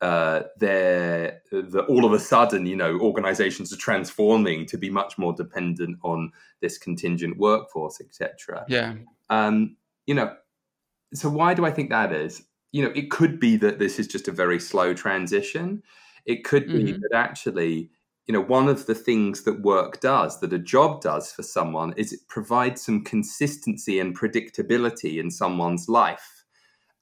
[0.01, 5.17] uh, they're that all of a sudden, you know, organizations are transforming to be much
[5.17, 8.65] more dependent on this contingent workforce, etc.
[8.67, 8.95] Yeah.
[9.29, 9.77] Um,
[10.07, 10.35] you know,
[11.13, 12.41] so why do I think that is?
[12.71, 15.83] You know, it could be that this is just a very slow transition.
[16.25, 17.01] It could be mm-hmm.
[17.01, 17.91] that actually
[18.27, 21.93] you know, one of the things that work does, that a job does for someone,
[21.97, 26.45] is it provides some consistency and predictability in someone's life.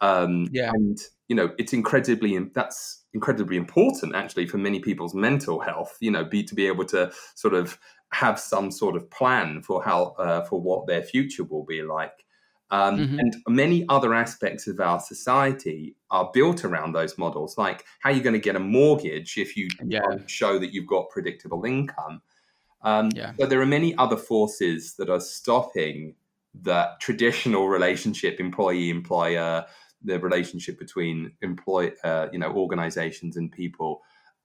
[0.02, 0.72] Um, yeah.
[0.74, 6.10] And, you know, it's incredibly, that's incredibly important actually for many people's mental health, you
[6.10, 7.78] know, be to be able to sort of
[8.12, 12.26] have some sort of plan for how, uh, for what their future will be like.
[12.72, 13.20] Um, mm-hmm.
[13.20, 18.24] And many other aspects of our society are built around those models, like how you're
[18.24, 20.02] going to get a mortgage if you yeah.
[20.28, 22.22] show that you've got predictable income.
[22.84, 23.34] Um, yeah.
[23.40, 26.16] So there are many other forces that are stopping
[26.62, 29.66] that traditional relationship, employee-employer,
[30.04, 34.02] the relationship between employ, uh, you know, organizations and people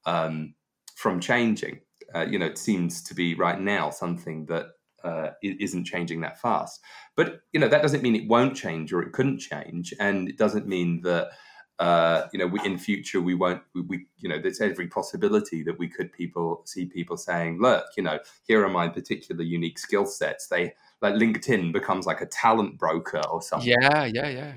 [0.06, 0.54] um,
[0.96, 1.80] from changing.
[2.14, 4.66] Uh, you know, it seems to be right now something that
[5.04, 6.80] uh, isn't changing that fast.
[7.16, 10.38] But you know that doesn't mean it won't change or it couldn't change, and it
[10.38, 11.30] doesn't mean that
[11.78, 13.62] uh, you know we, in future we won't.
[13.74, 17.84] We, we, you know there's every possibility that we could people see people saying, look,
[17.96, 20.48] you know, here are my particular unique skill sets.
[20.48, 23.70] They like LinkedIn becomes like a talent broker or something.
[23.70, 24.52] Yeah, yeah, yeah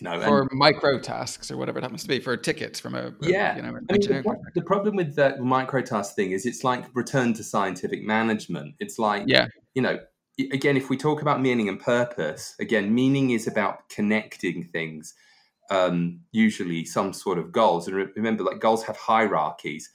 [0.00, 2.94] you know, for and, micro tasks or whatever it happens to be for tickets from
[2.94, 3.56] a yeah.
[3.56, 6.84] You know, I mean, the, the, problem with that micro task thing is it's like
[6.94, 8.74] return to scientific management.
[8.78, 9.98] It's like yeah, you know,
[10.52, 15.14] again, if we talk about meaning and purpose, again, meaning is about connecting things.
[15.70, 19.90] Um, usually, some sort of goals, and remember, like goals have hierarchies.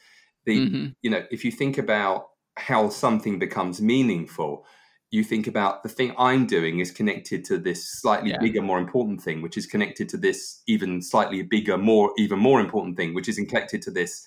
[0.46, 0.88] The mm-hmm.
[1.02, 4.66] you know, if you think about how something becomes meaningful
[5.12, 8.38] you think about the thing I'm doing is connected to this slightly yeah.
[8.40, 12.62] bigger, more important thing, which is connected to this even slightly bigger, more even more
[12.62, 14.26] important thing, which is connected to this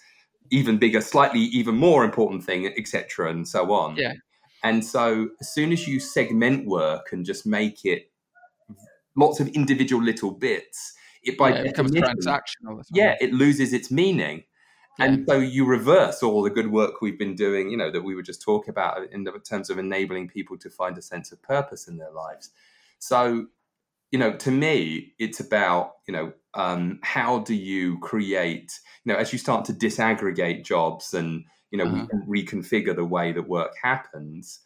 [0.50, 3.96] even bigger, slightly even more important thing, etc., and so on.
[3.96, 4.12] Yeah.
[4.62, 8.10] And so, as soon as you segment work and just make it
[9.16, 10.92] lots of individual little bits,
[11.22, 12.84] it by yeah, it becomes transactional.
[12.92, 14.44] Yeah, it loses its meaning.
[14.98, 18.14] And so you reverse all the good work we've been doing, you know, that we
[18.14, 21.88] were just talking about in terms of enabling people to find a sense of purpose
[21.88, 22.50] in their lives.
[23.00, 23.46] So,
[24.12, 29.18] you know, to me, it's about, you know, um, how do you create, you know,
[29.18, 32.06] as you start to disaggregate jobs and, you know, uh-huh.
[32.28, 34.60] we reconfigure the way that work happens.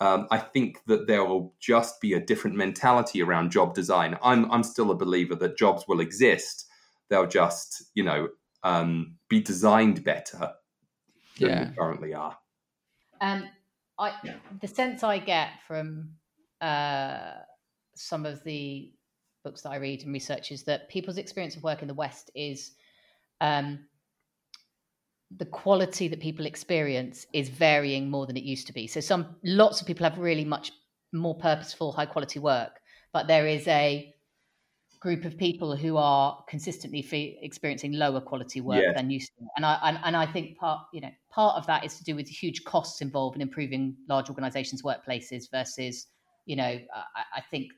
[0.00, 4.16] Um, I think that there will just be a different mentality around job design.
[4.22, 6.66] I'm I'm still a believer that jobs will exist.
[7.08, 8.28] They'll just, you know,
[8.64, 10.52] um, be designed better
[11.40, 11.64] than yeah.
[11.64, 12.36] they currently are.
[13.22, 13.48] Um,
[13.98, 14.12] I
[14.60, 16.10] the sense I get from
[16.60, 17.32] uh,
[17.94, 18.92] some of the
[19.42, 22.30] books that I read and research is that people's experience of work in the West
[22.34, 22.72] is
[23.40, 23.78] um,
[25.38, 28.86] the quality that people experience is varying more than it used to be.
[28.86, 30.72] So some lots of people have really much
[31.14, 32.80] more purposeful, high quality work,
[33.14, 34.11] but there is a
[35.02, 37.04] group of people who are consistently
[37.42, 38.92] experiencing lower quality work yeah.
[38.92, 39.44] than used to.
[39.56, 42.14] And I and, and I think part you know part of that is to do
[42.14, 46.06] with the huge costs involved in improving large organisations' workplaces versus
[46.46, 47.72] you know I, I, think.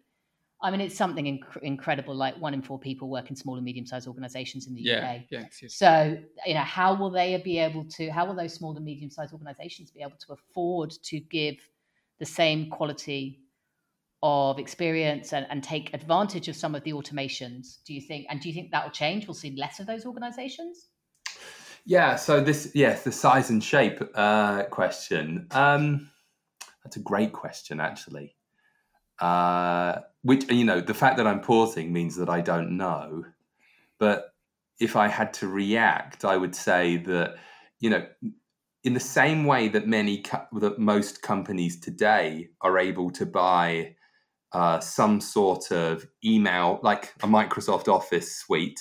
[0.63, 2.15] I mean, it's something inc- incredible.
[2.15, 5.23] Like one in four people work in small and medium-sized organisations in the yeah, UK.
[5.31, 8.11] Yeah, so, you know, how will they be able to?
[8.11, 11.57] How will those small and medium-sized organisations be able to afford to give
[12.19, 13.44] the same quality
[14.25, 18.41] of experience and, and, take advantage of some of the automations do you think and
[18.41, 19.29] do you think that will change?
[19.29, 20.89] We'll see less of those organizations?
[21.85, 25.47] Yeah so this yes the size and shape uh, question.
[25.51, 26.11] Um,
[26.83, 28.35] that's a great question actually.
[29.21, 33.25] Uh, which you know the fact that i'm pausing means that i don't know.
[33.99, 34.33] But
[34.81, 37.37] if i had to react i would say that
[37.79, 38.07] you know
[38.85, 43.95] in the same way that many that most companies today are able to buy
[44.55, 48.81] uh, some sort of email, like a Microsoft Office suite,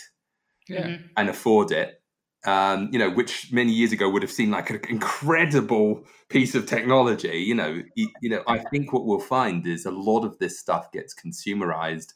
[0.70, 0.88] yeah.
[0.88, 1.06] Mm-hmm.
[1.18, 2.00] and afford it.
[2.46, 6.66] Um, you know, which many years ago would have seemed like an incredible piece of
[6.66, 7.38] technology.
[7.38, 10.60] You know, you, you know, I think what we'll find is a lot of this
[10.60, 12.14] stuff gets consumerized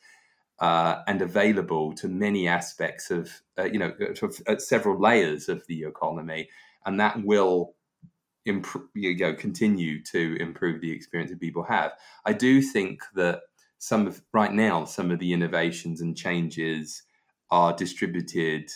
[0.60, 3.93] uh, and available to many aspects of, uh, you know,
[4.48, 6.50] at several layers of the economy,
[6.86, 7.76] and that will
[8.47, 11.91] improve, you know, continue to improve the experience that people have.
[12.25, 13.41] I do think that
[13.77, 17.03] some of right now, some of the innovations and changes
[17.51, 18.71] are distributed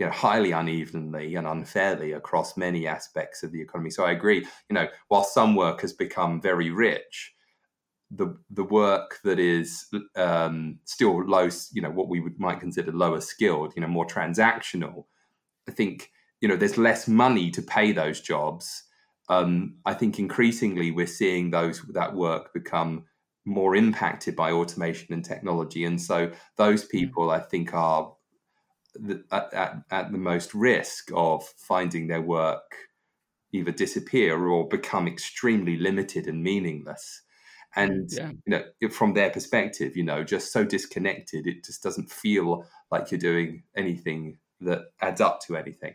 [0.00, 3.90] you know, highly unevenly and unfairly across many aspects of the economy.
[3.90, 4.46] So I agree.
[4.70, 7.34] You know, while some work has become very rich,
[8.10, 12.90] the the work that is um, still low, you know, what we would, might consider
[12.92, 15.04] lower skilled, you know, more transactional.
[15.68, 18.84] I think you know there's less money to pay those jobs,
[19.30, 23.04] um, I think increasingly we're seeing those that work become
[23.46, 26.88] more impacted by automation and technology, and so those hmm.
[26.88, 28.12] people I think are
[28.94, 32.74] the, at, at, at, the most risk of finding their work
[33.52, 37.22] either disappear or become extremely limited and meaningless.
[37.76, 38.32] And yeah.
[38.46, 43.12] you know, from their perspective, you know, just so disconnected, it just doesn't feel like
[43.12, 45.94] you're doing anything that adds up to anything.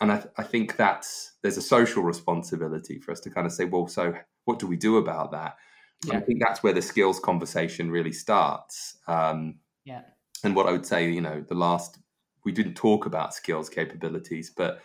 [0.00, 3.64] And I, I think that's there's a social responsibility for us to kind of say,
[3.64, 4.14] well, so
[4.44, 5.56] what do we do about that?
[6.04, 6.18] Yeah.
[6.18, 8.96] I think that's where the skills conversation really starts.
[9.06, 10.02] Um, yeah.
[10.42, 11.98] And what I would say, you know, the last
[12.44, 14.80] we didn't talk about skills capabilities, but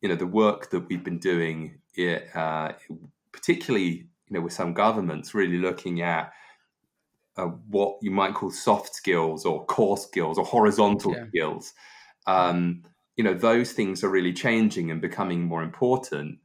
[0.00, 1.78] you know, the work that we've been doing,
[2.34, 2.72] uh,
[3.32, 6.32] particularly you know with some governments, really looking at
[7.36, 11.26] uh, what you might call soft skills or core skills or horizontal yeah.
[11.28, 11.72] skills.
[12.26, 12.82] Um,
[13.16, 16.38] you know, those things are really changing and becoming more important.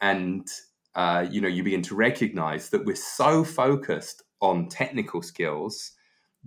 [0.00, 0.46] And
[0.94, 5.92] uh, you know, you begin to recognize that we're so focused on technical skills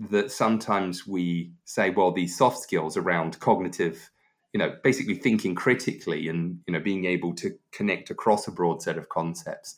[0.10, 4.10] that sometimes we say, well, these soft skills around cognitive,
[4.54, 8.82] you know, basically thinking critically and, you know, being able to connect across a broad
[8.82, 9.78] set of concepts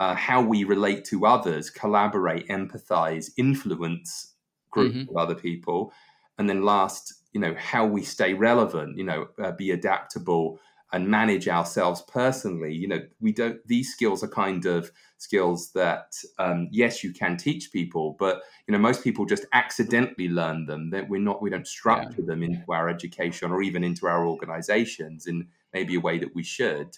[0.00, 4.34] uh, how we relate to others, collaborate, empathize, influence
[4.70, 5.10] groups mm-hmm.
[5.10, 5.92] of other people.
[6.38, 10.58] And then last, you know, how we stay relevant, you know, uh, be adaptable,
[10.92, 16.16] and manage ourselves personally you know we don't these skills are kind of skills that
[16.38, 20.90] um, yes you can teach people but you know most people just accidentally learn them
[20.90, 22.26] that we're not we don't structure yeah.
[22.26, 26.42] them into our education or even into our organizations in maybe a way that we
[26.42, 26.96] should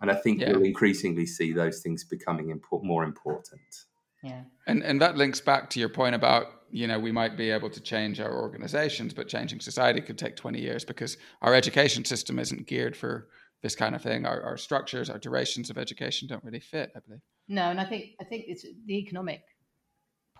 [0.00, 0.52] and i think yeah.
[0.52, 3.84] we'll increasingly see those things becoming import, more important
[4.22, 4.42] yeah.
[4.66, 7.70] And and that links back to your point about you know we might be able
[7.70, 12.38] to change our organizations but changing society could take 20 years because our education system
[12.38, 13.28] isn't geared for
[13.62, 14.26] this kind of thing.
[14.26, 17.20] Our, our structures our durations of education don't really fit i believe.
[17.48, 19.42] No and i think i think it's the economic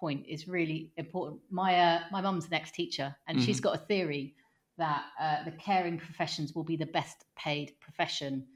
[0.03, 1.41] point is really important.
[1.49, 3.47] My uh, my mum's an ex-teacher and mm-hmm.
[3.47, 4.35] she's got a theory
[4.79, 8.47] that uh, the caring professions will be the best paid profession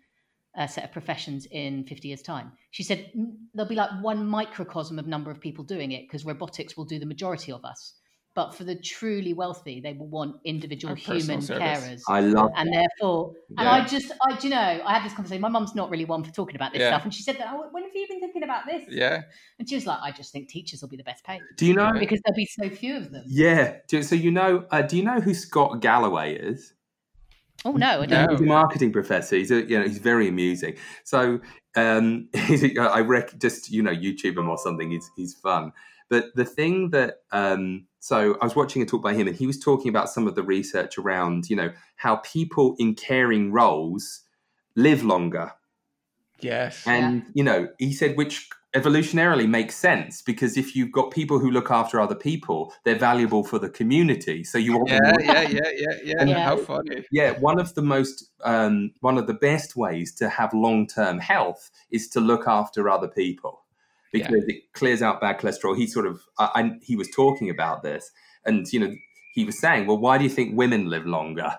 [0.56, 3.10] uh, set of professions in 50 years time she said
[3.54, 6.98] there'll be like one microcosm of number of people doing it because robotics will do
[6.98, 7.94] the majority of us
[8.36, 12.02] but for the truly wealthy, they will want individual human carers.
[12.06, 12.86] I love, and that.
[13.00, 13.60] therefore, yeah.
[13.60, 15.40] and I just, I, do you know, I had this conversation.
[15.40, 16.90] My mum's not really one for talking about this yeah.
[16.90, 17.48] stuff, and she said that.
[17.50, 18.84] Oh, when have you been thinking about this?
[18.90, 19.22] Yeah,
[19.58, 21.40] and she was like, I just think teachers will be the best paid.
[21.56, 23.24] Do you know because there'll be so few of them?
[23.26, 23.78] Yeah.
[24.02, 26.74] So you know, uh, do you know who Scott Galloway is?
[27.64, 28.30] Oh no, I don't.
[28.30, 29.36] He's a marketing professor.
[29.36, 30.76] He's a, you know he's very amusing.
[31.04, 31.40] So
[31.74, 34.90] um, I rec just you know YouTube him or something.
[34.90, 35.72] He's he's fun.
[36.08, 39.48] But the thing that um, so I was watching a talk by him, and he
[39.48, 44.20] was talking about some of the research around, you know, how people in caring roles
[44.76, 45.52] live longer.
[46.40, 46.86] Yes.
[46.86, 47.30] And, yeah.
[47.34, 51.70] you know, he said, which evolutionarily makes sense because if you've got people who look
[51.70, 54.44] after other people, they're valuable for the community.
[54.44, 56.44] So you want yeah, yeah, yeah, yeah, yeah, yeah.
[56.44, 57.04] How funny.
[57.10, 61.18] Yeah, one of the most, um, one of the best ways to have long term
[61.18, 63.62] health is to look after other people
[64.12, 64.56] because yeah.
[64.56, 65.76] it clears out bad cholesterol.
[65.76, 68.10] He sort of, I, I, he was talking about this,
[68.44, 68.94] and you know,
[69.34, 71.56] he was saying, "Well, why do you think women live longer?"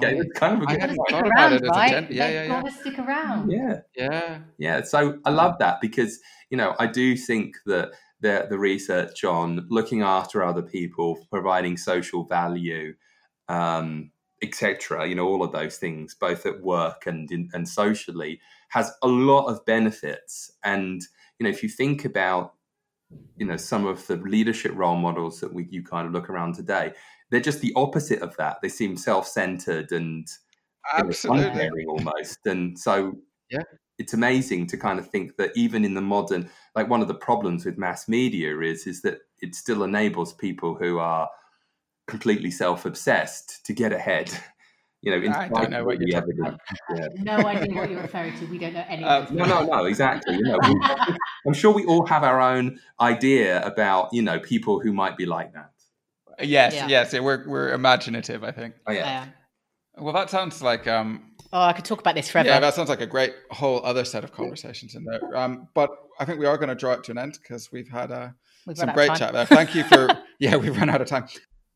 [0.00, 1.26] Yeah, it's kind of a good point.
[1.26, 2.10] Around, it right?
[2.10, 2.48] yeah, yeah, yeah.
[2.48, 3.50] Gotta stick around.
[3.50, 4.82] Yeah, yeah, yeah.
[4.82, 6.18] So I love that because
[6.50, 11.76] you know I do think that the the research on looking after other people, providing
[11.76, 12.94] social value,
[13.48, 14.10] um,
[14.42, 15.06] etc.
[15.06, 19.08] You know, all of those things, both at work and in, and socially, has a
[19.08, 20.50] lot of benefits.
[20.64, 21.02] And
[21.38, 22.54] you know, if you think about
[23.36, 26.54] you know some of the leadership role models that we you kind of look around
[26.54, 26.92] today,
[27.32, 28.58] they're just the opposite of that.
[28.62, 30.28] They seem self-centered and
[30.92, 32.46] absolutely almost.
[32.46, 33.14] And so,
[33.50, 33.62] yeah,
[33.98, 37.14] it's amazing to kind of think that even in the modern, like one of the
[37.14, 41.28] problems with mass media is is that it still enables people who are
[42.06, 44.30] completely self-obsessed to get ahead.
[45.00, 46.60] You know, I don't know what you're talking about.
[46.94, 47.08] Yeah.
[47.24, 48.46] No idea what you're referring to.
[48.46, 49.04] We don't know anything.
[49.04, 50.36] Uh, no, no, no, exactly.
[50.36, 50.80] You know, we,
[51.44, 55.26] I'm sure we all have our own idea about you know people who might be
[55.26, 55.71] like that.
[56.40, 56.88] Yes, yeah.
[56.88, 58.44] yes, yeah, we're we're imaginative.
[58.44, 58.74] I think.
[58.86, 59.26] Oh yeah.
[59.96, 60.86] Well, that sounds like.
[60.86, 62.48] um Oh, I could talk about this forever.
[62.48, 65.20] Yeah, that sounds like a great whole other set of conversations in there.
[65.36, 67.90] Um, but I think we are going to draw it to an end because we've
[67.90, 68.28] had uh,
[68.66, 69.44] we've some great chat there.
[69.44, 70.08] Thank you for.
[70.38, 71.28] yeah, we've run out of time.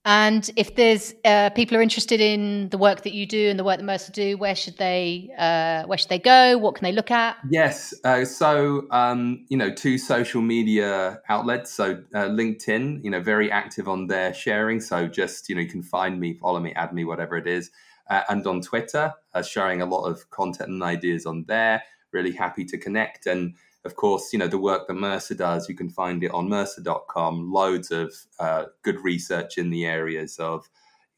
[0.07, 3.65] And if there's uh, people are interested in the work that you do and the
[3.65, 6.57] work that Mercer do, where should they uh, where should they go?
[6.59, 7.37] What can they look at?
[7.51, 11.73] Yes, uh, so um, you know, two social media outlets.
[11.73, 14.81] So uh, LinkedIn, you know, very active on there sharing.
[14.81, 17.73] So just you know, you can find me, follow me, add me, whatever it is,
[18.09, 21.83] uh, and on Twitter, uh, sharing a lot of content and ideas on there.
[22.13, 25.74] Really happy to connect and of course, you know, the work that Mercer does, you
[25.74, 27.53] can find it on mercer.com.
[27.53, 30.68] Loads of uh, good research in the areas of,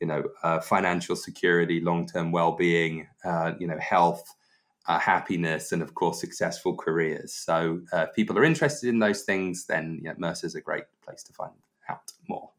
[0.01, 4.23] you know, uh, financial security, long term well being, uh, you know, health,
[4.87, 7.33] uh, happiness, and of course, successful careers.
[7.33, 11.23] So, uh, if people are interested in those things, then yeah, Mercer's a great place
[11.25, 11.53] to find
[11.89, 12.51] out more.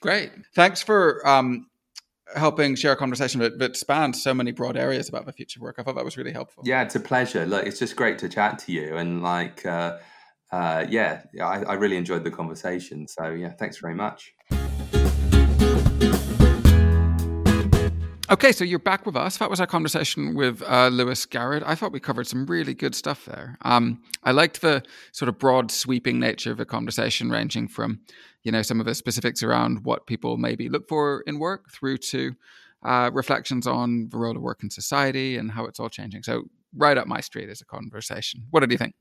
[0.00, 0.32] Great.
[0.54, 1.68] Thanks for um,
[2.34, 5.76] helping share a conversation that, that spans so many broad areas about the future work.
[5.78, 6.62] I thought that was really helpful.
[6.66, 7.46] Yeah, it's a pleasure.
[7.46, 8.96] Look, it's just great to chat to you.
[8.96, 9.98] And like, uh,
[10.50, 13.06] uh, yeah, I, I really enjoyed the conversation.
[13.08, 14.32] So, yeah, thanks very much.
[18.30, 19.36] Okay, so you're back with us.
[19.36, 21.62] That was our conversation with uh, Lewis Garrad.
[21.66, 23.58] I thought we covered some really good stuff there.
[23.62, 28.00] Um, I liked the sort of broad, sweeping nature of the conversation, ranging from,
[28.44, 31.98] you know, some of the specifics around what people maybe look for in work, through
[31.98, 32.34] to
[32.84, 36.22] uh, reflections on the role of work in society and how it's all changing.
[36.22, 36.44] So,
[36.76, 38.44] right up my street as a conversation.
[38.50, 38.94] What did you think?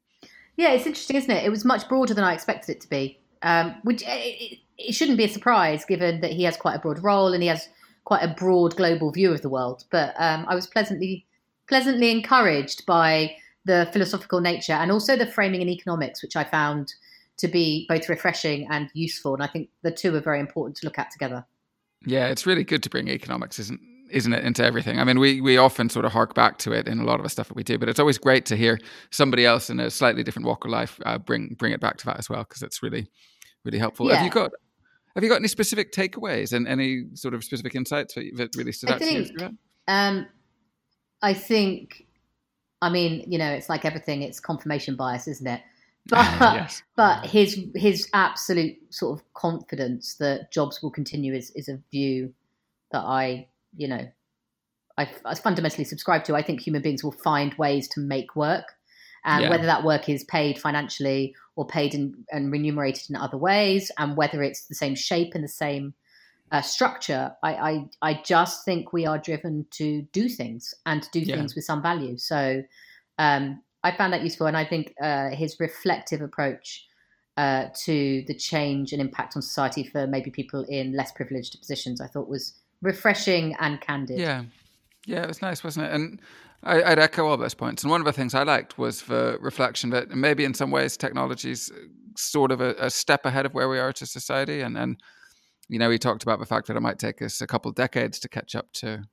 [0.58, 1.44] Yeah, it's interesting, isn't it?
[1.44, 5.18] It was much broader than I expected it to be, um, which it, it shouldn't
[5.18, 7.68] be a surprise given that he has quite a broad role and he has
[8.06, 9.86] quite a broad global view of the world.
[9.90, 11.26] But um, I was pleasantly
[11.68, 13.36] pleasantly encouraged by
[13.66, 16.94] the philosophical nature and also the framing in economics, which I found
[17.38, 19.34] to be both refreshing and useful.
[19.34, 21.46] And I think the two are very important to look at together.
[22.06, 23.80] Yeah, it's really good to bring economics, isn't
[24.10, 25.00] isn't it, into everything?
[25.00, 27.24] I mean, we we often sort of hark back to it in a lot of
[27.24, 28.80] the stuff that we do, but it's always great to hear
[29.10, 32.06] somebody else in a slightly different walk of life uh, bring bring it back to
[32.06, 33.08] that as well, because it's really
[33.66, 34.08] really helpful.
[34.08, 34.18] Yeah.
[34.18, 34.52] Have you got
[35.16, 38.90] have you got any specific takeaways and any sort of specific insights that really stood
[38.90, 39.58] I out think, to you?
[39.88, 40.28] Um,
[41.22, 42.06] I think,
[42.82, 45.62] I mean, you know, it's like everything; it's confirmation bias, isn't it?
[46.08, 46.84] But, yes.
[46.96, 52.34] but his his absolute sort of confidence that jobs will continue is is a view
[52.92, 54.08] that I, you know,
[54.98, 56.36] I, I fundamentally subscribe to.
[56.36, 58.76] I think human beings will find ways to make work
[59.26, 59.50] and yeah.
[59.50, 64.18] whether that work is paid financially or paid in, and remunerated in other ways, and
[64.18, 65.94] whether it's the same shape and the same
[66.52, 67.32] uh, structure.
[67.42, 71.36] I, I, I just think we are driven to do things and to do yeah.
[71.36, 72.18] things with some value.
[72.18, 72.64] So
[73.18, 76.88] um, I found that useful, and I think uh, his reflective approach.
[77.36, 82.00] Uh, to the change and impact on society for maybe people in less privileged positions,
[82.00, 82.54] I thought was
[82.84, 84.20] refreshing and candid.
[84.20, 84.44] Yeah,
[85.08, 85.94] yeah, it was nice, wasn't it?
[85.94, 86.22] And
[86.64, 87.84] I, would echo all those points.
[87.84, 90.96] And one of the things I liked was the reflection that maybe in some ways
[90.96, 91.72] technology's
[92.16, 94.62] sort of a, a step ahead of where we are to society.
[94.62, 94.98] And, and,
[95.68, 97.76] you know, he talked about the fact that it might take us a couple of
[97.76, 99.04] decades to catch up to,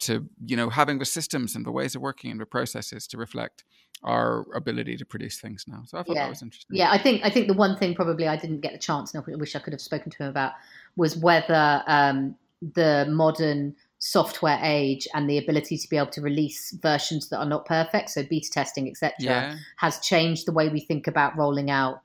[0.00, 3.16] to, you know, having the systems and the ways of working and the processes to
[3.16, 3.64] reflect
[4.02, 5.82] our ability to produce things now.
[5.86, 6.24] So I thought yeah.
[6.24, 6.76] that was interesting.
[6.76, 9.22] Yeah, I think, I think the one thing probably I didn't get the chance and
[9.22, 10.52] I wish I could have spoken to him about
[10.96, 12.34] was whether um,
[12.74, 17.46] the modern software age and the ability to be able to release versions that are
[17.46, 19.56] not perfect so beta testing etc yeah.
[19.76, 22.00] has changed the way we think about rolling out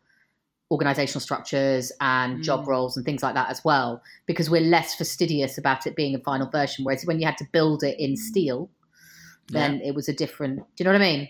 [0.76, 2.44] organizational structures and mm.
[2.44, 6.14] job roles and things like that as well because we're less fastidious about it being
[6.14, 8.70] a final version whereas when you had to build it in steel
[9.48, 9.88] then yeah.
[9.88, 11.30] it was a different do you know what i mean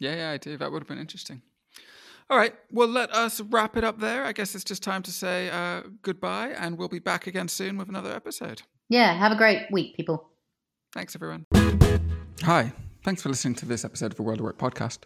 [0.00, 1.42] yeah yeah i do that would have been interesting
[2.30, 2.54] all right.
[2.72, 4.24] Well, let us wrap it up there.
[4.24, 7.76] I guess it's just time to say uh, goodbye, and we'll be back again soon
[7.76, 8.62] with another episode.
[8.88, 9.12] Yeah.
[9.12, 10.30] Have a great week, people.
[10.94, 11.44] Thanks, everyone.
[12.42, 12.72] Hi.
[13.02, 15.00] Thanks for listening to this episode of the World of Work podcast.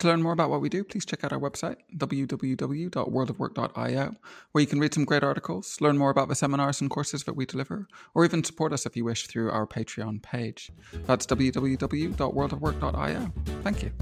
[0.00, 4.10] To learn more about what we do, please check out our website, www.worldofwork.io,
[4.52, 7.36] where you can read some great articles, learn more about the seminars and courses that
[7.36, 10.72] we deliver, or even support us if you wish through our Patreon page.
[11.06, 13.32] That's www.worldofwork.io.
[13.62, 13.92] Thank you.